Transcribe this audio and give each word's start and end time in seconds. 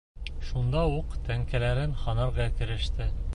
Шунда 0.45 0.81
уҡ 0.93 1.13
тәңкәләрен 1.27 1.93
һанарға 2.07 2.49
кереште. 2.59 3.13